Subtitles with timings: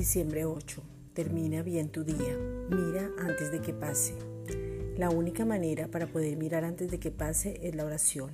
[0.00, 0.82] Diciembre 8.
[1.12, 2.34] Termina bien tu día.
[2.70, 4.14] Mira antes de que pase.
[4.96, 8.30] La única manera para poder mirar antes de que pase es la oración.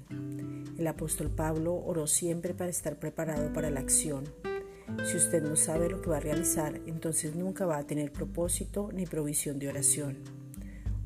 [0.79, 4.33] El apóstol Pablo oró siempre para estar preparado para la acción.
[5.11, 8.91] Si usted no sabe lo que va a realizar, entonces nunca va a tener propósito
[8.95, 10.19] ni provisión de oración.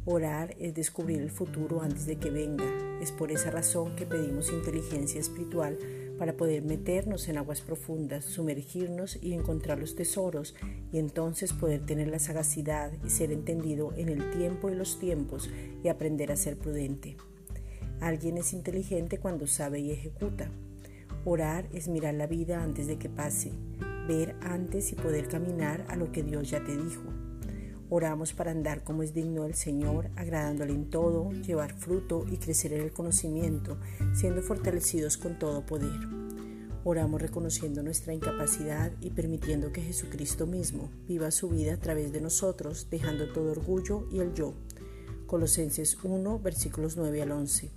[0.05, 2.67] Orar es descubrir el futuro antes de que venga.
[3.01, 5.79] Es por esa razón que pedimos inteligencia espiritual
[6.21, 10.55] para poder meternos en aguas profundas, sumergirnos y encontrar los tesoros
[10.93, 15.49] y entonces poder tener la sagacidad y ser entendido en el tiempo y los tiempos
[15.83, 17.17] y aprender a ser prudente.
[18.03, 20.51] Alguien es inteligente cuando sabe y ejecuta.
[21.25, 23.53] Orar es mirar la vida antes de que pase,
[24.07, 27.30] ver antes y poder caminar a lo que Dios ya te dijo.
[27.93, 32.73] Oramos para andar como es digno del Señor, agradándole en todo, llevar fruto y crecer
[32.73, 33.79] en el conocimiento,
[34.15, 35.99] siendo fortalecidos con todo poder.
[36.85, 42.21] Oramos reconociendo nuestra incapacidad y permitiendo que Jesucristo mismo viva su vida a través de
[42.21, 44.55] nosotros, dejando todo orgullo y el yo.
[45.27, 47.71] Colosenses 1, versículos 9 al 11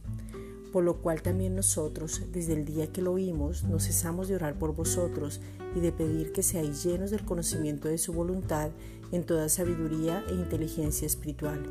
[0.73, 4.58] por lo cual también nosotros, desde el día que lo oímos, no cesamos de orar
[4.58, 5.39] por vosotros
[5.75, 8.72] y de pedir que seáis llenos del conocimiento de su voluntad
[9.14, 11.61] en toda sabiduría e inteligencia espiritual,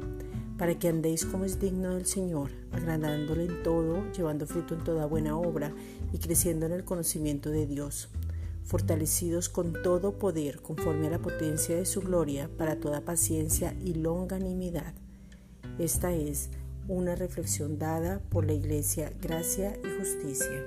[0.57, 5.07] para que andéis como es digno del Señor, agradándole en todo, llevando fruto en toda
[5.07, 5.75] buena obra
[6.13, 8.09] y creciendo en el conocimiento de Dios,
[8.65, 13.95] fortalecidos con todo poder conforme a la potencia de su gloria para toda paciencia y
[13.95, 14.95] longanimidad.
[15.81, 16.49] Esta es
[16.87, 20.67] una reflexión dada por la Iglesia Gracia y Justicia.